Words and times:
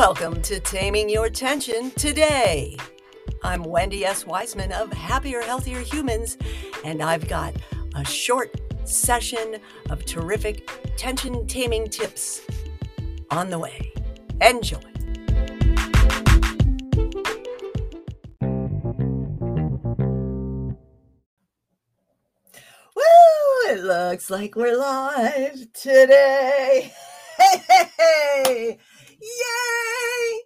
Welcome 0.00 0.40
to 0.44 0.58
Taming 0.60 1.10
Your 1.10 1.28
Tension 1.28 1.90
today. 1.90 2.74
I'm 3.44 3.62
Wendy 3.62 4.06
S. 4.06 4.24
Wiseman 4.24 4.72
of 4.72 4.90
Happier, 4.94 5.42
Healthier 5.42 5.80
Humans, 5.80 6.38
and 6.86 7.02
I've 7.02 7.28
got 7.28 7.54
a 7.94 8.02
short 8.02 8.58
session 8.88 9.58
of 9.90 10.06
terrific 10.06 10.66
tension 10.96 11.46
taming 11.46 11.86
tips 11.86 12.40
on 13.30 13.50
the 13.50 13.58
way. 13.58 13.92
Enjoy. 14.40 14.80
Woo! 22.96 23.02
It 23.68 23.84
looks 23.84 24.30
like 24.30 24.56
we're 24.56 24.78
live 24.78 25.70
today. 25.74 26.90
Hey, 27.40 27.62
hey, 27.68 27.90
hey! 27.98 28.78
Yay! 29.20 30.40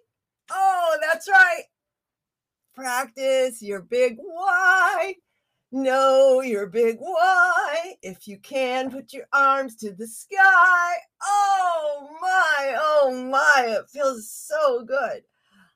Oh, 0.51 0.97
that's 1.01 1.29
right. 1.29 1.63
Practice 2.75 3.61
your 3.61 3.81
big 3.81 4.17
why. 4.17 5.15
Know 5.71 6.41
your 6.41 6.67
big 6.67 6.97
why. 6.99 7.95
If 8.01 8.27
you 8.27 8.37
can, 8.39 8.91
put 8.91 9.13
your 9.13 9.25
arms 9.33 9.75
to 9.77 9.93
the 9.93 10.07
sky. 10.07 10.93
Oh 11.23 12.17
my, 12.21 12.75
oh 12.77 13.29
my, 13.31 13.65
it 13.67 13.89
feels 13.89 14.29
so 14.29 14.83
good. 14.83 15.23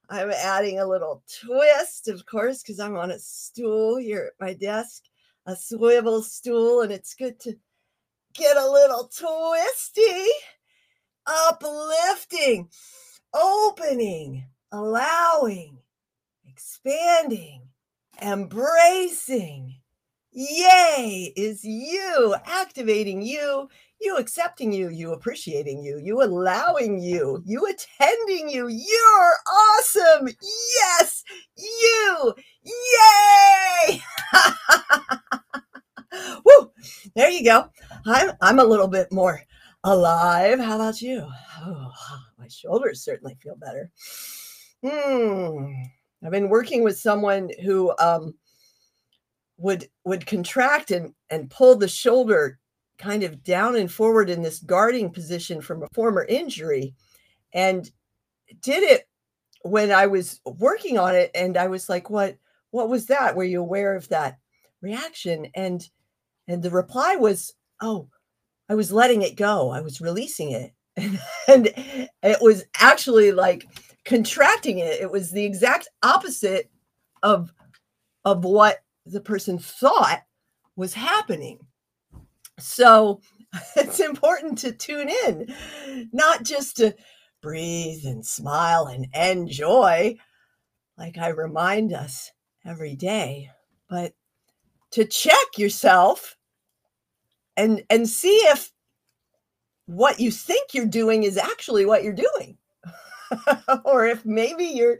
I'm 0.09 0.31
adding 0.31 0.80
a 0.80 0.88
little 0.88 1.23
twist, 1.41 2.08
of 2.08 2.25
course, 2.25 2.61
because 2.61 2.80
I'm 2.80 2.97
on 2.97 3.11
a 3.11 3.20
stool 3.20 3.97
here 3.97 4.31
at 4.31 4.45
my 4.45 4.53
desk, 4.53 5.03
a 5.45 5.55
swivel 5.55 6.23
stool, 6.23 6.81
and 6.81 6.91
it's 6.91 7.13
good 7.13 7.39
to 7.41 7.53
get 8.34 8.58
a 8.58 8.72
little 8.72 9.08
twisty, 9.08 10.30
uplifting, 11.29 12.69
opening, 13.33 14.45
allowing, 14.72 15.77
expanding, 16.47 17.67
embracing. 18.22 19.75
Yay 20.31 21.33
is 21.35 21.63
you, 21.63 22.35
activating 22.45 23.22
you, 23.22 23.67
you 24.00 24.17
accepting 24.17 24.72
you, 24.72 24.89
you 24.89 25.11
appreciating 25.11 25.83
you, 25.83 25.97
you 25.97 26.22
allowing 26.22 27.00
you, 27.02 27.41
you 27.45 27.66
attending 27.66 28.50
you. 28.50 28.67
You're 28.67 29.33
awesome. 29.52 30.30
Yes, 30.80 31.23
you. 31.57 32.33
Yay. 32.63 34.02
Woo. 36.45 36.72
There 37.16 37.30
you 37.30 37.44
go. 37.44 37.69
I'm 38.05 38.31
I'm 38.41 38.59
a 38.59 38.63
little 38.63 38.88
bit 38.88 39.11
more 39.11 39.41
alive. 39.83 40.59
How 40.59 40.75
about 40.75 41.02
you? 41.02 41.27
Oh, 41.61 41.91
my 42.39 42.47
shoulders 42.47 43.03
certainly 43.03 43.38
feel 43.41 43.55
better. 43.55 43.91
Hmm. 44.83 45.73
I've 46.23 46.31
been 46.31 46.49
working 46.49 46.83
with 46.83 46.97
someone 46.97 47.49
who 47.63 47.94
um 48.00 48.33
would 49.57 49.88
would 50.05 50.25
contract 50.25 50.91
and 50.91 51.13
and 51.30 51.50
pull 51.50 51.75
the 51.75 51.88
shoulder 51.88 52.59
kind 52.97 53.23
of 53.23 53.44
down 53.44 53.75
and 53.75 53.91
forward 53.91 54.30
in 54.30 54.41
this 54.41 54.59
guarding 54.59 55.09
position 55.09 55.61
from 55.61 55.83
a 55.83 55.88
former 55.94 56.25
injury 56.25 56.94
and 57.53 57.91
did 58.61 58.83
it 58.83 59.07
when 59.63 59.91
I 59.91 60.07
was 60.07 60.41
working 60.45 60.97
on 60.97 61.16
it 61.16 61.31
and 61.33 61.57
I 61.57 61.67
was 61.67 61.89
like 61.89 62.09
what 62.09 62.38
what 62.72 62.89
was 62.89 63.05
that 63.07 63.35
were 63.35 63.44
you 63.44 63.61
aware 63.61 63.95
of 63.95 64.07
that 64.09 64.38
reaction 64.81 65.47
and 65.55 65.88
and 66.47 66.61
the 66.63 66.69
reply 66.72 67.16
was 67.16 67.53
oh 67.81 68.09
I 68.70 68.75
was 68.75 68.92
letting 68.92 69.22
it 69.22 69.36
go 69.36 69.72
I 69.72 69.81
was 69.81 70.02
releasing 70.02 70.52
it 70.52 70.73
and, 70.98 71.20
and 71.48 71.70
it 72.23 72.42
was 72.42 72.64
actually 72.80 73.31
like 73.31 73.67
contracting 74.06 74.80
it 74.80 75.02
it 75.02 75.12
was 75.12 75.31
the 75.31 75.44
exact 75.44 75.88
opposite 76.03 76.70
of 77.23 77.52
of 78.25 78.44
what 78.44 78.79
the 79.06 79.22
person 79.22 79.58
thought 79.58 80.22
was 80.75 80.94
happening. 80.94 81.59
So 82.59 83.22
it's 83.75 84.00
important 84.00 84.58
to 84.59 84.72
tune 84.72 85.09
in, 85.28 86.09
not 86.12 86.44
just 86.44 86.78
to 86.78 86.96
breathe 87.41 88.06
and 88.06 88.25
smile 88.25 88.88
and 88.88 89.08
enjoy, 89.13 90.18
like 90.97 91.18
I 91.18 91.29
remind 91.29 91.94
us 91.94 92.31
every 92.66 92.96
day, 92.96 93.50
but 93.90 94.13
to 94.91 95.06
check 95.06 95.58
yourself 95.58 96.35
and 97.59 97.84
and 97.90 98.08
see 98.08 98.36
if 98.46 98.72
what 99.86 100.20
you 100.20 100.31
think 100.31 100.74
you're 100.74 100.86
doing 100.86 101.24
is 101.24 101.38
actually 101.38 101.86
what 101.86 102.03
you're 102.03 102.14
doing. 102.14 102.58
or 103.86 104.08
if 104.08 104.25
maybe 104.25 104.66
you're 104.66 104.97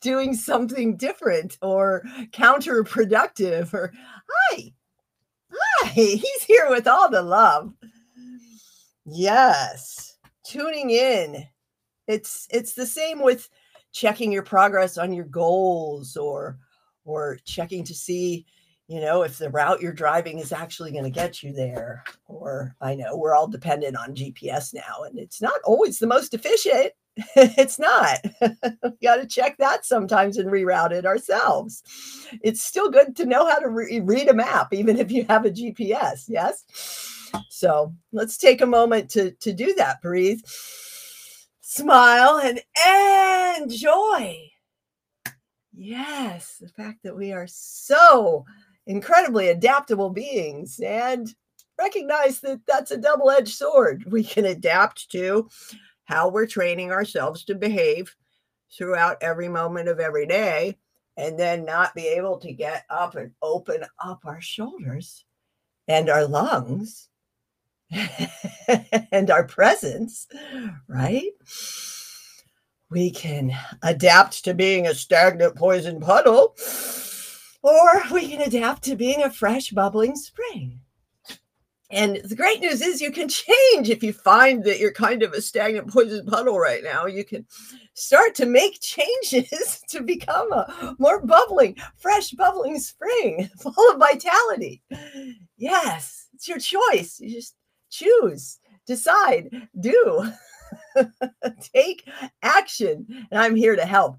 doing 0.00 0.34
something 0.34 0.96
different 0.96 1.58
or 1.62 2.02
counterproductive 2.32 3.72
or 3.72 3.92
hi 4.28 4.72
hi 5.52 5.88
he's 5.92 6.42
here 6.42 6.68
with 6.70 6.88
all 6.88 7.08
the 7.08 7.22
love 7.22 7.72
yes 9.06 10.18
tuning 10.44 10.90
in 10.90 11.46
it's 12.08 12.48
it's 12.50 12.74
the 12.74 12.84
same 12.84 13.22
with 13.22 13.48
checking 13.92 14.32
your 14.32 14.42
progress 14.42 14.98
on 14.98 15.12
your 15.12 15.26
goals 15.26 16.16
or 16.16 16.58
or 17.04 17.38
checking 17.44 17.84
to 17.84 17.94
see 17.94 18.44
you 18.88 19.00
know 19.00 19.22
if 19.22 19.38
the 19.38 19.50
route 19.50 19.80
you're 19.80 19.92
driving 19.92 20.38
is 20.38 20.52
actually 20.52 20.90
going 20.90 21.04
to 21.04 21.10
get 21.10 21.42
you 21.42 21.52
there 21.52 22.02
or 22.26 22.74
i 22.80 22.94
know 22.94 23.16
we're 23.16 23.34
all 23.34 23.46
dependent 23.46 23.96
on 23.96 24.14
gps 24.14 24.74
now 24.74 25.04
and 25.06 25.18
it's 25.18 25.40
not 25.40 25.60
always 25.64 25.98
the 25.98 26.06
most 26.06 26.34
efficient 26.34 26.92
it's 27.36 27.78
not. 27.78 28.18
we 28.40 28.90
got 29.02 29.16
to 29.16 29.26
check 29.26 29.56
that 29.58 29.84
sometimes 29.84 30.36
and 30.36 30.50
reroute 30.50 30.92
it 30.92 31.06
ourselves. 31.06 31.82
It's 32.42 32.64
still 32.64 32.90
good 32.90 33.16
to 33.16 33.26
know 33.26 33.46
how 33.46 33.58
to 33.58 33.68
re- 33.68 34.00
read 34.00 34.28
a 34.28 34.34
map, 34.34 34.72
even 34.72 34.98
if 34.98 35.10
you 35.10 35.24
have 35.28 35.44
a 35.44 35.50
GPS. 35.50 36.24
Yes. 36.28 36.64
So 37.50 37.94
let's 38.12 38.36
take 38.36 38.60
a 38.60 38.66
moment 38.66 39.10
to, 39.10 39.32
to 39.32 39.52
do 39.52 39.74
that. 39.74 40.00
Breathe, 40.00 40.40
smile, 41.60 42.38
and 42.38 42.60
enjoy. 43.60 44.48
Yes, 45.74 46.56
the 46.60 46.68
fact 46.68 47.02
that 47.02 47.16
we 47.16 47.32
are 47.32 47.46
so 47.48 48.44
incredibly 48.88 49.48
adaptable 49.50 50.10
beings 50.10 50.80
and 50.80 51.32
recognize 51.78 52.40
that 52.40 52.60
that's 52.66 52.90
a 52.90 52.96
double 52.96 53.30
edged 53.30 53.54
sword. 53.54 54.04
We 54.10 54.24
can 54.24 54.46
adapt 54.46 55.10
to 55.12 55.48
how 56.04 56.28
we're 56.28 56.46
training 56.46 56.90
ourselves 56.90 57.44
to 57.44 57.54
behave 57.54 58.16
throughout 58.76 59.18
every 59.22 59.48
moment 59.48 59.88
of 59.88 60.00
every 60.00 60.26
day 60.26 60.78
and 61.16 61.38
then 61.38 61.64
not 61.64 61.94
be 61.94 62.06
able 62.08 62.38
to 62.38 62.52
get 62.52 62.84
up 62.88 63.14
and 63.14 63.32
open 63.42 63.84
up 64.02 64.20
our 64.24 64.40
shoulders 64.40 65.24
and 65.86 66.08
our 66.08 66.26
lungs 66.26 67.08
and 69.12 69.30
our 69.30 69.44
presence, 69.44 70.26
right? 70.88 71.32
We 72.90 73.10
can 73.10 73.52
adapt 73.82 74.44
to 74.44 74.54
being 74.54 74.86
a 74.86 74.94
stagnant 74.94 75.56
poison 75.56 76.00
puddle, 76.00 76.56
or 77.68 78.02
we 78.12 78.28
can 78.28 78.40
adapt 78.40 78.82
to 78.84 78.96
being 78.96 79.22
a 79.22 79.30
fresh 79.30 79.70
bubbling 79.70 80.16
spring. 80.16 80.80
And 81.90 82.20
the 82.22 82.36
great 82.36 82.60
news 82.60 82.82
is 82.82 83.00
you 83.00 83.10
can 83.10 83.28
change 83.28 83.88
if 83.88 84.02
you 84.02 84.12
find 84.12 84.62
that 84.64 84.78
you're 84.78 84.92
kind 84.92 85.22
of 85.22 85.32
a 85.32 85.40
stagnant 85.40 85.90
poison 85.90 86.26
puddle 86.26 86.58
right 86.58 86.84
now. 86.84 87.06
You 87.06 87.24
can 87.24 87.46
start 87.94 88.34
to 88.36 88.46
make 88.46 88.78
changes 88.80 89.82
to 89.88 90.02
become 90.02 90.52
a 90.52 90.96
more 90.98 91.24
bubbling, 91.24 91.76
fresh, 91.96 92.30
bubbling 92.32 92.78
spring 92.78 93.48
full 93.58 93.90
of 93.90 93.98
vitality. 93.98 94.82
Yes, 95.56 96.28
it's 96.34 96.46
your 96.46 96.58
choice. 96.58 97.18
You 97.20 97.30
just 97.30 97.54
choose, 97.90 98.58
decide, 98.86 99.68
do, 99.80 100.30
take 101.74 102.06
action. 102.42 103.06
And 103.30 103.40
I'm 103.40 103.56
here 103.56 103.76
to 103.76 103.86
help. 103.86 104.16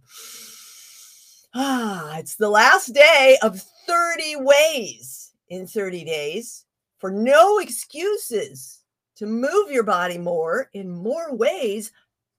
Ah, 1.62 2.18
it's 2.18 2.36
the 2.36 2.50
last 2.50 2.94
day 2.94 3.38
of 3.42 3.62
30 3.86 4.38
ways 4.38 5.34
in 5.50 5.68
30 5.68 6.06
days 6.06 6.64
for 7.00 7.12
no 7.12 7.60
excuses 7.60 8.86
to 9.18 9.26
move 9.26 9.70
your 9.70 9.84
body 9.84 10.18
more 10.18 10.70
in 10.74 10.90
more 10.90 11.36
ways, 11.36 11.92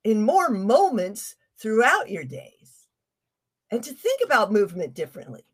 in 0.04 0.22
more 0.22 0.48
moments 0.48 1.36
throughout 1.58 2.08
your 2.08 2.24
days, 2.24 2.86
and 3.70 3.84
to 3.84 3.92
think 3.92 4.22
about 4.24 4.54
movement 4.54 4.94
differently. 4.94 5.44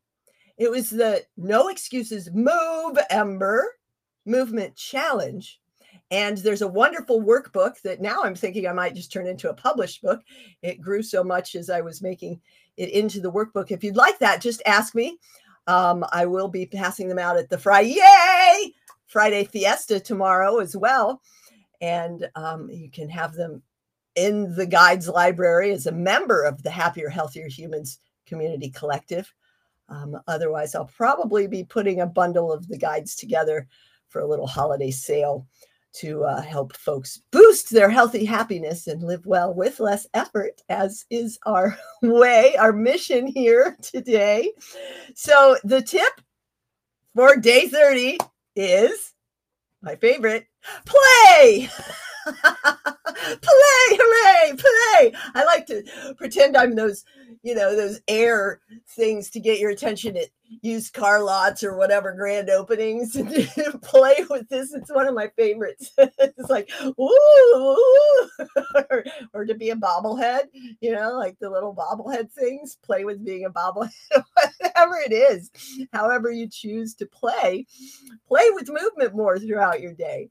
It 0.58 0.70
was 0.70 0.88
the 0.88 1.24
No 1.36 1.66
Excuses 1.66 2.30
Move 2.32 2.96
Ember 3.10 3.66
Movement 4.26 4.76
Challenge. 4.76 5.60
And 6.12 6.38
there's 6.38 6.62
a 6.62 6.68
wonderful 6.68 7.20
workbook 7.20 7.80
that 7.82 8.00
now 8.00 8.22
I'm 8.22 8.36
thinking 8.36 8.68
I 8.68 8.72
might 8.72 8.94
just 8.94 9.12
turn 9.12 9.26
into 9.26 9.50
a 9.50 9.54
published 9.54 10.02
book. 10.02 10.20
It 10.62 10.80
grew 10.80 11.02
so 11.02 11.24
much 11.24 11.56
as 11.56 11.68
I 11.68 11.80
was 11.80 12.00
making 12.00 12.40
it 12.76 12.90
into 12.90 13.20
the 13.20 13.30
workbook. 13.30 13.70
If 13.70 13.82
you'd 13.82 13.96
like 13.96 14.18
that, 14.18 14.40
just 14.40 14.62
ask 14.66 14.94
me. 14.94 15.18
Um, 15.66 16.04
I 16.12 16.26
will 16.26 16.48
be 16.48 16.66
passing 16.66 17.08
them 17.08 17.18
out 17.18 17.36
at 17.36 17.48
the 17.48 17.58
Friday 17.58 18.00
Friday 19.06 19.44
Fiesta 19.44 20.00
tomorrow 20.00 20.58
as 20.58 20.76
well. 20.76 21.22
And 21.80 22.28
um, 22.34 22.70
you 22.70 22.90
can 22.90 23.08
have 23.08 23.34
them 23.34 23.62
in 24.14 24.54
the 24.54 24.66
guides 24.66 25.08
library 25.08 25.72
as 25.72 25.86
a 25.86 25.92
member 25.92 26.42
of 26.42 26.62
the 26.62 26.70
Happier, 26.70 27.08
Healthier 27.08 27.48
Humans 27.48 28.00
Community 28.26 28.70
Collective. 28.70 29.32
Um, 29.88 30.18
otherwise, 30.26 30.74
I'll 30.74 30.90
probably 30.96 31.46
be 31.46 31.62
putting 31.62 32.00
a 32.00 32.06
bundle 32.06 32.52
of 32.52 32.66
the 32.68 32.78
guides 32.78 33.14
together 33.14 33.68
for 34.08 34.20
a 34.20 34.26
little 34.26 34.46
holiday 34.46 34.90
sale 34.90 35.46
to 35.96 36.24
uh, 36.24 36.42
help 36.42 36.76
folks 36.76 37.22
boost 37.30 37.70
their 37.70 37.88
healthy 37.90 38.24
happiness 38.24 38.86
and 38.86 39.02
live 39.02 39.24
well 39.26 39.54
with 39.54 39.80
less 39.80 40.06
effort, 40.14 40.62
as 40.68 41.04
is 41.10 41.38
our 41.46 41.76
way, 42.02 42.56
our 42.56 42.72
mission 42.72 43.26
here 43.26 43.76
today. 43.82 44.52
So, 45.14 45.56
the 45.64 45.82
tip 45.82 46.20
for 47.14 47.36
day 47.36 47.68
30 47.68 48.18
is 48.54 49.14
my 49.82 49.96
favorite 49.96 50.46
play. 50.84 51.68
play, 53.40 53.88
hooray, 53.92 54.56
play. 54.56 55.12
I 55.34 55.44
like 55.44 55.66
to 55.66 56.14
pretend 56.16 56.56
I'm 56.56 56.74
those, 56.74 57.04
you 57.42 57.54
know, 57.54 57.76
those 57.76 58.00
air 58.08 58.60
things 58.88 59.30
to 59.30 59.40
get 59.40 59.60
your 59.60 59.70
attention 59.70 60.16
at 60.16 60.26
used 60.62 60.92
car 60.92 61.22
lots 61.22 61.64
or 61.64 61.76
whatever 61.76 62.12
grand 62.12 62.50
openings 62.50 63.16
and 63.16 63.30
play 63.82 64.24
with 64.28 64.48
this. 64.48 64.72
It's 64.72 64.92
one 64.92 65.06
of 65.06 65.14
my 65.14 65.28
favorites. 65.36 65.92
it's 65.98 66.50
like, 66.50 66.70
ooh, 66.82 67.76
or, 68.74 69.04
or, 69.32 69.44
to 69.44 69.54
be 69.54 69.70
a 69.70 69.76
bobblehead, 69.76 70.42
you 70.80 70.92
know, 70.92 71.12
like 71.12 71.38
the 71.40 71.50
little 71.50 71.74
bobblehead 71.74 72.30
things, 72.32 72.78
play 72.82 73.04
with 73.04 73.24
being 73.24 73.44
a 73.44 73.50
bobblehead, 73.50 73.90
whatever 74.34 74.96
it 75.04 75.12
is, 75.12 75.50
however 75.92 76.30
you 76.30 76.48
choose 76.48 76.94
to 76.94 77.06
play, 77.06 77.66
play 78.28 78.48
with 78.50 78.68
movement 78.68 79.14
more 79.14 79.38
throughout 79.38 79.80
your 79.80 79.94
day 79.94 80.28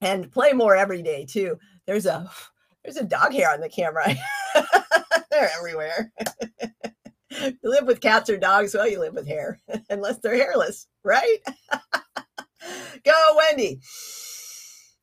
and 0.00 0.30
play 0.30 0.52
more 0.52 0.76
every 0.76 1.02
day 1.02 1.24
too. 1.24 1.58
There's 1.86 2.06
a 2.06 2.30
there's 2.84 2.96
a 2.96 3.04
dog 3.04 3.32
hair 3.32 3.52
on 3.52 3.60
the 3.60 3.68
camera. 3.68 4.14
they're 5.30 5.50
everywhere. 5.56 6.12
you 7.30 7.58
live 7.62 7.86
with 7.86 8.00
cats 8.00 8.30
or 8.30 8.38
dogs, 8.38 8.74
well, 8.74 8.88
you 8.88 9.00
live 9.00 9.14
with 9.14 9.26
hair, 9.26 9.60
unless 9.90 10.18
they're 10.18 10.36
hairless, 10.36 10.86
right? 11.04 11.38
Go, 13.04 13.12
Wendy. 13.36 13.80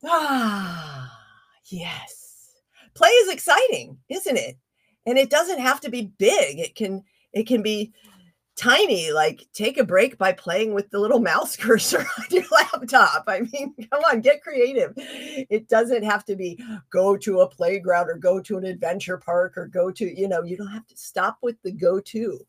Ah, 0.03 1.11
yes. 1.71 2.51
Play 2.95 3.09
is 3.09 3.33
exciting, 3.33 3.97
isn't 4.09 4.37
it? 4.37 4.57
And 5.05 5.17
it 5.17 5.29
doesn't 5.29 5.59
have 5.59 5.81
to 5.81 5.89
be 5.89 6.13
big. 6.17 6.59
It 6.59 6.75
can 6.75 7.03
it 7.33 7.45
can 7.47 7.61
be 7.61 7.93
tiny 8.55 9.11
like 9.11 9.47
take 9.53 9.77
a 9.77 9.83
break 9.83 10.17
by 10.17 10.31
playing 10.31 10.73
with 10.73 10.89
the 10.89 10.99
little 10.99 11.19
mouse 11.31 11.55
cursor 11.55 11.99
on 11.99 12.25
your 12.29 12.43
laptop. 12.51 13.25
I 13.27 13.41
mean 13.41 13.75
come 13.91 14.03
on 14.03 14.21
get 14.21 14.41
creative. 14.41 14.93
It 14.97 15.67
doesn't 15.67 16.03
have 16.03 16.25
to 16.25 16.35
be 16.35 16.59
go 16.89 17.17
to 17.17 17.41
a 17.41 17.49
playground 17.49 18.09
or 18.09 18.15
go 18.15 18.39
to 18.41 18.57
an 18.57 18.65
adventure 18.65 19.17
park 19.17 19.57
or 19.57 19.67
go 19.67 19.91
to 19.91 20.19
you 20.19 20.27
know 20.27 20.43
you 20.43 20.57
don't 20.57 20.67
have 20.67 20.87
to 20.87 20.97
stop 20.97 21.37
with 21.41 21.61
the 21.61 21.71
go 21.71 21.99
to 21.99 22.39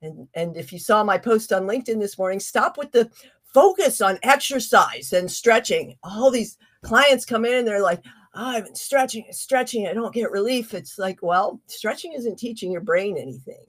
and 0.00 0.26
and 0.34 0.56
if 0.56 0.72
you 0.72 0.78
saw 0.78 1.04
my 1.04 1.18
post 1.18 1.52
on 1.52 1.64
linkedin 1.64 2.00
this 2.00 2.18
morning 2.18 2.40
stop 2.40 2.78
with 2.78 2.92
the 2.92 3.10
focus 3.52 4.00
on 4.00 4.18
exercise 4.22 5.12
and 5.12 5.30
stretching. 5.30 5.96
All 6.02 6.30
these 6.30 6.56
clients 6.82 7.26
come 7.26 7.44
in 7.44 7.54
and 7.54 7.68
they're 7.68 7.82
like 7.82 8.02
oh, 8.34 8.46
i've 8.46 8.64
been 8.64 8.74
stretching 8.74 9.26
stretching 9.30 9.86
i 9.86 9.92
don't 9.92 10.14
get 10.14 10.30
relief. 10.30 10.72
It's 10.72 10.98
like 10.98 11.18
well 11.22 11.60
stretching 11.66 12.14
isn't 12.14 12.38
teaching 12.38 12.72
your 12.72 12.80
brain 12.80 13.18
anything 13.18 13.64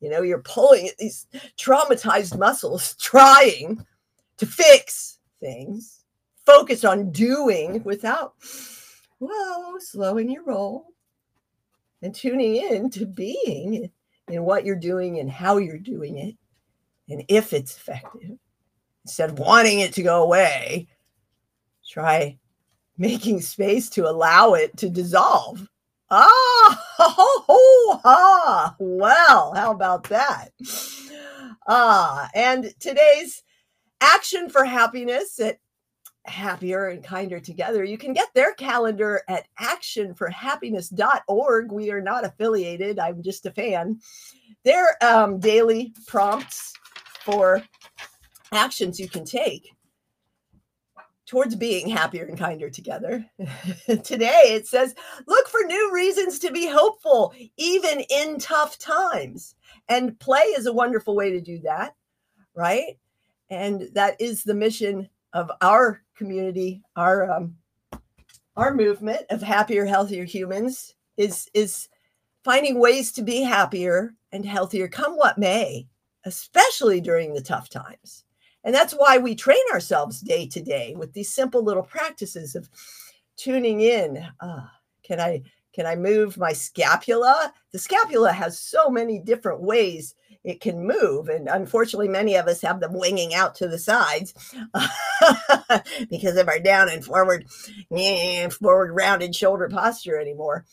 you 0.00 0.08
know, 0.08 0.22
you're 0.22 0.42
pulling 0.42 0.88
at 0.88 0.96
these 0.98 1.26
traumatized 1.58 2.38
muscles, 2.38 2.94
trying 3.00 3.84
to 4.36 4.46
fix 4.46 5.18
things, 5.40 6.04
focus 6.46 6.84
on 6.84 7.10
doing 7.10 7.82
without, 7.84 8.34
well, 9.20 9.76
slowing 9.80 10.30
your 10.30 10.44
roll 10.44 10.86
and 12.02 12.14
tuning 12.14 12.56
in 12.56 12.90
to 12.90 13.06
being 13.06 13.90
in 14.28 14.42
what 14.44 14.64
you're 14.64 14.76
doing 14.76 15.18
and 15.18 15.30
how 15.30 15.56
you're 15.56 15.78
doing 15.78 16.18
it 16.18 16.36
and 17.08 17.24
if 17.28 17.52
it's 17.52 17.76
effective. 17.76 18.38
Instead 19.04 19.30
of 19.30 19.38
wanting 19.38 19.80
it 19.80 19.92
to 19.94 20.02
go 20.02 20.22
away, 20.22 20.86
try 21.88 22.38
making 22.98 23.40
space 23.40 23.88
to 23.88 24.08
allow 24.08 24.52
it 24.52 24.76
to 24.76 24.90
dissolve 24.90 25.66
Ah, 26.10 26.67
ho, 26.98 27.44
ho, 27.46 28.00
ha. 28.02 28.74
Well, 28.78 29.52
how 29.54 29.72
about 29.72 30.08
that? 30.08 30.48
Ah, 31.66 32.30
and 32.34 32.72
today's 32.80 33.42
action 34.00 34.48
for 34.48 34.64
happiness 34.64 35.38
at 35.38 35.58
happier 36.24 36.88
and 36.88 37.04
kinder 37.04 37.38
together. 37.40 37.84
You 37.84 37.98
can 37.98 38.12
get 38.12 38.28
their 38.34 38.54
calendar 38.54 39.22
at 39.28 39.46
actionforhappiness.org. 39.60 41.72
We 41.72 41.90
are 41.90 42.00
not 42.00 42.24
affiliated. 42.24 42.98
I'm 42.98 43.22
just 43.22 43.44
a 43.46 43.50
fan. 43.50 44.00
Their 44.64 44.96
um, 45.02 45.38
daily 45.38 45.92
prompts 46.06 46.72
for 47.24 47.62
actions 48.52 48.98
you 48.98 49.08
can 49.08 49.24
take 49.24 49.70
towards 51.28 51.54
being 51.54 51.88
happier 51.88 52.24
and 52.24 52.38
kinder 52.38 52.70
together. 52.70 53.24
Today 54.02 54.42
it 54.46 54.66
says, 54.66 54.94
look 55.26 55.46
for 55.46 55.60
new 55.60 55.92
reasons 55.92 56.38
to 56.40 56.50
be 56.50 56.66
hopeful, 56.66 57.34
even 57.58 58.00
in 58.10 58.38
tough 58.38 58.78
times. 58.78 59.54
And 59.88 60.18
play 60.18 60.40
is 60.40 60.66
a 60.66 60.72
wonderful 60.72 61.14
way 61.14 61.30
to 61.30 61.40
do 61.40 61.58
that, 61.60 61.94
right? 62.54 62.98
And 63.50 63.90
that 63.92 64.18
is 64.20 64.42
the 64.42 64.54
mission 64.54 65.08
of 65.34 65.50
our 65.60 66.02
community, 66.16 66.82
our 66.96 67.30
um, 67.30 67.56
our 68.56 68.74
movement 68.74 69.22
of 69.30 69.40
happier, 69.40 69.84
healthier 69.84 70.24
humans 70.24 70.94
is 71.16 71.48
is 71.54 71.88
finding 72.42 72.80
ways 72.80 73.12
to 73.12 73.22
be 73.22 73.42
happier 73.42 74.14
and 74.32 74.44
healthier, 74.44 74.88
come 74.88 75.16
what 75.16 75.38
may, 75.38 75.86
especially 76.24 77.00
during 77.00 77.34
the 77.34 77.42
tough 77.42 77.68
times. 77.68 78.24
And 78.64 78.74
that's 78.74 78.92
why 78.92 79.18
we 79.18 79.34
train 79.34 79.62
ourselves 79.72 80.20
day 80.20 80.46
to 80.48 80.60
day 80.60 80.94
with 80.96 81.12
these 81.12 81.32
simple 81.32 81.62
little 81.62 81.82
practices 81.82 82.54
of 82.54 82.68
tuning 83.36 83.80
in. 83.80 84.26
Uh, 84.40 84.66
can 85.02 85.20
I 85.20 85.42
can 85.74 85.86
I 85.86 85.94
move 85.94 86.36
my 86.36 86.52
scapula? 86.52 87.52
The 87.72 87.78
scapula 87.78 88.32
has 88.32 88.58
so 88.58 88.90
many 88.90 89.20
different 89.20 89.60
ways 89.60 90.14
it 90.42 90.60
can 90.60 90.84
move. 90.84 91.28
And 91.28 91.48
unfortunately, 91.48 92.08
many 92.08 92.34
of 92.36 92.46
us 92.46 92.60
have 92.62 92.80
them 92.80 92.94
winging 92.94 93.34
out 93.34 93.54
to 93.56 93.68
the 93.68 93.78
sides 93.78 94.34
because 96.10 96.36
of 96.36 96.48
our 96.48 96.58
down 96.58 96.88
and 96.88 97.04
forward, 97.04 97.46
forward 98.60 98.92
rounded 98.92 99.36
shoulder 99.36 99.68
posture 99.68 100.18
anymore. 100.18 100.64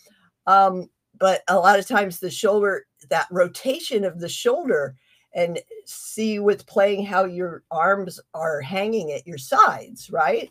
Um, 0.48 0.90
but 1.20 1.44
a 1.48 1.60
lot 1.60 1.78
of 1.80 1.88
times, 1.88 2.20
the 2.20 2.32
shoulder, 2.32 2.86
that 3.10 3.28
rotation 3.32 4.06
of 4.06 4.20
the 4.20 4.30
shoulder 4.30 4.96
and 5.36 5.60
see 5.86 6.40
with 6.40 6.66
playing 6.66 7.06
how 7.06 7.26
your 7.26 7.64
arms 7.70 8.20
are 8.34 8.62
hanging 8.62 9.12
at 9.12 9.28
your 9.28 9.38
sides, 9.38 10.10
right? 10.10 10.50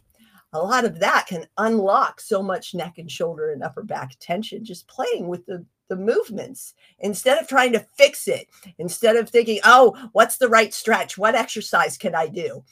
A 0.52 0.58
lot 0.58 0.84
of 0.84 1.00
that 1.00 1.26
can 1.26 1.46
unlock 1.58 2.20
so 2.20 2.42
much 2.42 2.74
neck 2.74 2.98
and 2.98 3.10
shoulder 3.10 3.50
and 3.50 3.64
upper 3.64 3.82
back 3.82 4.12
tension 4.20 4.64
just 4.64 4.86
playing 4.86 5.26
with 5.26 5.44
the 5.46 5.64
the 5.88 5.96
movements 5.96 6.72
instead 7.00 7.36
of 7.36 7.46
trying 7.46 7.70
to 7.70 7.86
fix 7.98 8.26
it 8.26 8.48
instead 8.78 9.16
of 9.16 9.28
thinking 9.28 9.60
oh 9.64 9.94
what's 10.12 10.38
the 10.38 10.48
right 10.48 10.72
stretch? 10.72 11.18
What 11.18 11.34
exercise 11.34 11.98
can 11.98 12.14
i 12.14 12.26
do? 12.26 12.64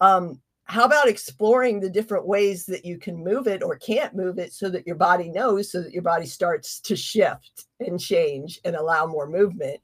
Um, 0.00 0.40
how 0.64 0.84
about 0.84 1.08
exploring 1.08 1.78
the 1.78 1.90
different 1.90 2.26
ways 2.26 2.64
that 2.66 2.84
you 2.84 2.96
can 2.96 3.22
move 3.22 3.46
it 3.46 3.62
or 3.62 3.76
can't 3.76 4.16
move 4.16 4.38
it 4.38 4.52
so 4.52 4.68
that 4.70 4.86
your 4.86 4.96
body 4.96 5.28
knows 5.28 5.70
so 5.70 5.82
that 5.82 5.92
your 5.92 6.02
body 6.02 6.26
starts 6.26 6.80
to 6.80 6.96
shift 6.96 7.66
and 7.80 8.00
change 8.00 8.60
and 8.64 8.74
allow 8.74 9.06
more 9.06 9.28
movement 9.28 9.80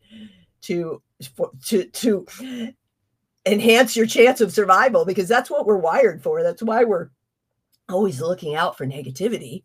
to 0.66 1.02
to 1.64 1.84
to 1.84 2.26
enhance 3.46 3.96
your 3.96 4.06
chance 4.06 4.40
of 4.40 4.52
survival 4.52 5.04
because 5.04 5.28
that's 5.28 5.50
what 5.50 5.66
we're 5.66 5.76
wired 5.76 6.22
for. 6.22 6.42
That's 6.42 6.62
why 6.62 6.84
we're 6.84 7.10
always 7.88 8.20
looking 8.20 8.54
out 8.54 8.76
for 8.76 8.86
negativity. 8.86 9.62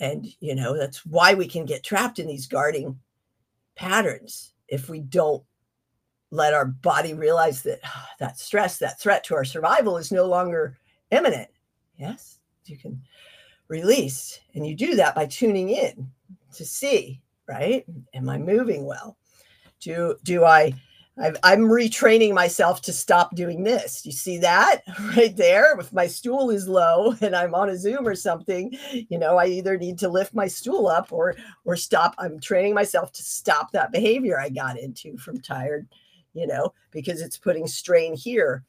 And 0.00 0.26
you 0.40 0.54
know 0.54 0.76
that's 0.76 1.04
why 1.06 1.34
we 1.34 1.46
can 1.46 1.64
get 1.64 1.84
trapped 1.84 2.18
in 2.18 2.26
these 2.26 2.46
guarding 2.46 2.98
patterns 3.76 4.52
if 4.68 4.88
we 4.88 5.00
don't 5.00 5.42
let 6.30 6.54
our 6.54 6.66
body 6.66 7.14
realize 7.14 7.62
that 7.62 7.80
oh, 7.84 8.04
that 8.18 8.38
stress 8.38 8.78
that 8.78 9.00
threat 9.00 9.24
to 9.24 9.34
our 9.34 9.44
survival 9.44 9.96
is 9.96 10.12
no 10.12 10.26
longer 10.26 10.76
imminent. 11.10 11.48
Yes 11.96 12.38
you 12.68 12.76
can 12.76 13.00
release 13.68 14.40
and 14.54 14.66
you 14.66 14.74
do 14.74 14.94
that 14.96 15.14
by 15.14 15.26
tuning 15.26 15.70
in 15.70 16.10
to 16.54 16.64
see 16.64 17.20
right? 17.46 17.84
Am 18.14 18.28
i 18.28 18.38
moving 18.38 18.86
well 18.86 19.16
do 19.84 20.16
do 20.24 20.44
I 20.44 20.74
i 21.16 21.52
am 21.52 21.68
retraining 21.68 22.34
myself 22.34 22.82
to 22.82 22.92
stop 22.92 23.36
doing 23.36 23.62
this. 23.62 24.04
You 24.04 24.10
see 24.10 24.38
that 24.38 24.80
right 25.16 25.36
there? 25.36 25.78
If 25.78 25.92
my 25.92 26.08
stool 26.08 26.50
is 26.50 26.66
low 26.66 27.14
and 27.20 27.36
I'm 27.36 27.54
on 27.54 27.70
a 27.70 27.78
Zoom 27.78 28.08
or 28.08 28.16
something, 28.16 28.76
you 28.90 29.18
know, 29.18 29.36
I 29.36 29.46
either 29.46 29.78
need 29.78 29.98
to 30.00 30.08
lift 30.08 30.34
my 30.34 30.48
stool 30.48 30.88
up 30.88 31.12
or 31.12 31.36
or 31.64 31.76
stop. 31.76 32.14
I'm 32.18 32.40
training 32.40 32.74
myself 32.74 33.12
to 33.12 33.22
stop 33.22 33.70
that 33.72 33.92
behavior 33.92 34.40
I 34.40 34.48
got 34.48 34.78
into 34.78 35.16
from 35.16 35.40
tired, 35.40 35.86
you 36.32 36.48
know, 36.48 36.72
because 36.90 37.20
it's 37.20 37.38
putting 37.38 37.68
strain 37.68 38.16
here. 38.16 38.64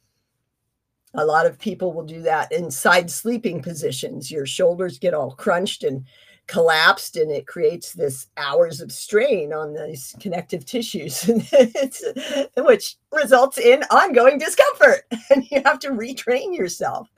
A 1.14 1.24
lot 1.24 1.46
of 1.46 1.58
people 1.58 1.94
will 1.94 2.04
do 2.04 2.20
that 2.22 2.52
in 2.52 2.70
side 2.70 3.10
sleeping 3.10 3.62
positions. 3.62 4.30
Your 4.30 4.44
shoulders 4.44 4.98
get 4.98 5.14
all 5.14 5.32
crunched 5.32 5.82
and 5.82 6.04
collapsed 6.46 7.16
and 7.16 7.30
it 7.30 7.46
creates 7.46 7.92
this 7.92 8.28
hours 8.36 8.80
of 8.80 8.92
strain 8.92 9.52
on 9.52 9.74
these 9.74 10.14
connective 10.20 10.64
tissues. 10.64 11.22
Which 12.56 12.96
results 13.12 13.58
in 13.58 13.82
ongoing 13.84 14.38
discomfort. 14.38 15.02
And 15.30 15.44
you 15.50 15.60
have 15.64 15.80
to 15.80 15.90
retrain 15.90 16.56
yourself. 16.56 17.08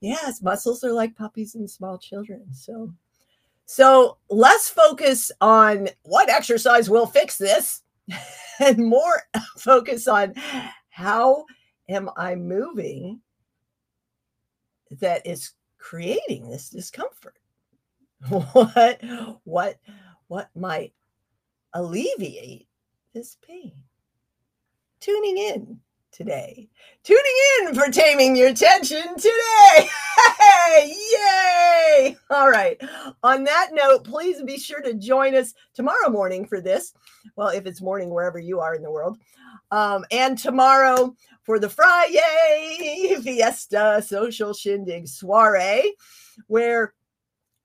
Yes 0.00 0.42
muscles 0.42 0.84
are 0.84 0.92
like 0.92 1.16
puppies 1.16 1.54
and 1.54 1.68
small 1.68 1.98
children. 1.98 2.44
So 2.52 2.92
so 3.66 4.18
less 4.28 4.68
focus 4.68 5.32
on 5.40 5.88
what 6.02 6.28
exercise 6.28 6.90
will 6.90 7.06
fix 7.06 7.36
this 7.36 7.82
and 8.60 8.78
more 8.78 9.22
focus 9.58 10.06
on 10.06 10.34
how 10.90 11.44
am 11.88 12.10
i 12.16 12.34
moving 12.34 13.20
that 14.90 15.26
is 15.26 15.52
creating 15.78 16.48
this 16.50 16.68
discomfort 16.68 17.38
what 18.52 19.00
what 19.44 19.76
what 20.28 20.50
might 20.56 20.92
alleviate 21.74 22.66
this 23.12 23.36
pain? 23.46 23.72
Tuning 25.00 25.36
in 25.36 25.80
today. 26.10 26.68
Tuning 27.02 27.22
in 27.60 27.74
for 27.74 27.90
taming 27.90 28.34
your 28.34 28.54
tension 28.54 29.14
today. 29.16 29.88
Hey 30.38 30.94
yay! 31.12 32.16
All 32.30 32.48
right. 32.48 32.80
On 33.22 33.44
that 33.44 33.70
note 33.72 34.04
please 34.04 34.42
be 34.42 34.58
sure 34.58 34.80
to 34.80 34.94
join 34.94 35.34
us 35.34 35.52
tomorrow 35.74 36.08
morning 36.08 36.46
for 36.46 36.62
this. 36.62 36.94
Well 37.36 37.48
if 37.48 37.66
it's 37.66 37.82
morning 37.82 38.08
wherever 38.08 38.38
you 38.38 38.60
are 38.60 38.74
in 38.74 38.82
the 38.82 38.90
world. 38.90 39.18
Um, 39.70 40.04
and 40.10 40.38
tomorrow 40.38 41.14
for 41.42 41.58
the 41.58 41.68
friday 41.68 43.16
fiesta 43.22 44.02
social 44.06 44.52
shindig 44.54 45.08
soiree 45.08 45.94
where 46.46 46.94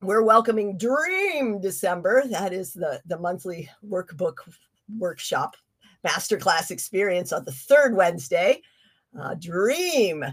we're 0.01 0.23
welcoming 0.23 0.77
Dream 0.77 1.59
December. 1.59 2.23
That 2.27 2.53
is 2.53 2.73
the, 2.73 3.01
the 3.05 3.19
monthly 3.19 3.69
workbook 3.85 4.35
workshop 4.97 5.55
masterclass 6.07 6.71
experience 6.71 7.33
on 7.33 7.43
the 7.43 7.51
third 7.51 7.95
Wednesday. 7.95 8.61
Uh, 9.19 9.35
dream, 9.35 10.23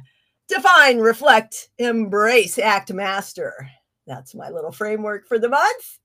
define, 0.49 0.99
reflect, 0.99 1.71
embrace, 1.79 2.59
act, 2.59 2.93
master. 2.93 3.69
That's 4.07 4.35
my 4.35 4.51
little 4.51 4.71
framework 4.71 5.27
for 5.27 5.39
the 5.39 5.49
month. 5.49 5.99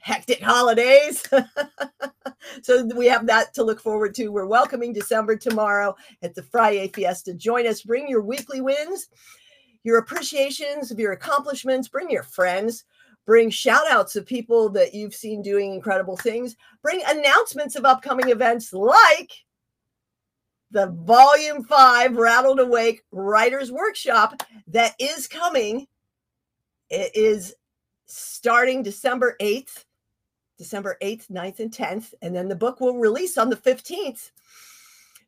Hectic 0.00 0.40
holidays. 0.40 1.28
so 2.62 2.88
we 2.96 3.06
have 3.06 3.26
that 3.26 3.52
to 3.54 3.64
look 3.64 3.80
forward 3.80 4.14
to. 4.14 4.28
We're 4.28 4.46
welcoming 4.46 4.92
December 4.92 5.36
tomorrow 5.36 5.96
at 6.22 6.36
the 6.36 6.44
Friday 6.44 6.86
Fiesta. 6.86 7.34
Join 7.34 7.66
us, 7.66 7.82
bring 7.82 8.06
your 8.06 8.22
weekly 8.22 8.60
wins, 8.60 9.08
your 9.82 9.98
appreciations 9.98 10.92
of 10.92 11.00
your 11.00 11.10
accomplishments, 11.10 11.88
bring 11.88 12.08
your 12.08 12.22
friends 12.22 12.84
bring 13.26 13.50
shout 13.50 13.88
outs 13.90 14.16
of 14.16 14.26
people 14.26 14.68
that 14.70 14.94
you've 14.94 15.14
seen 15.14 15.42
doing 15.42 15.74
incredible 15.74 16.16
things, 16.16 16.56
bring 16.82 17.02
announcements 17.06 17.76
of 17.76 17.84
upcoming 17.84 18.30
events 18.30 18.72
like 18.72 19.32
the 20.70 20.88
Volume 20.88 21.64
5 21.64 22.16
Rattled 22.16 22.60
Awake 22.60 23.04
Writers 23.10 23.72
Workshop 23.72 24.42
that 24.68 24.94
is 24.98 25.26
coming. 25.26 25.86
It 26.88 27.14
is 27.14 27.54
starting 28.06 28.82
December 28.82 29.36
8th, 29.40 29.84
December 30.58 30.96
8th, 31.02 31.30
9th, 31.30 31.60
and 31.60 31.72
10th. 31.72 32.14
And 32.22 32.34
then 32.34 32.48
the 32.48 32.56
book 32.56 32.80
will 32.80 32.98
release 32.98 33.38
on 33.38 33.50
the 33.50 33.56
15th. 33.56 34.30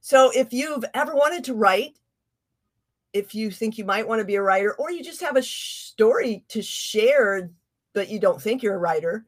So 0.01 0.31
if 0.35 0.53
you've 0.53 0.85
ever 0.95 1.15
wanted 1.15 1.45
to 1.45 1.55
write, 1.55 1.97
if 3.13 3.35
you 3.35 3.51
think 3.51 3.79
you 3.79 3.85
might 3.85 4.09
want 4.09 4.21
to 4.21 4.25
be 4.25 4.37
a 4.37 4.43
writer, 4.43 4.75
or 4.75 4.91
you 4.91 5.05
just 5.05 5.21
have 5.21 5.37
a 5.37 5.43
story 5.43 6.45
to 6.49 6.63
share 6.63 7.51
but 7.93 8.09
you 8.09 8.19
don't 8.19 8.41
think 8.41 8.63
you're 8.63 8.75
a 8.75 8.79
writer, 8.79 9.27